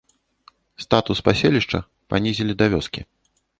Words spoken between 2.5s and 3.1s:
да вёскі.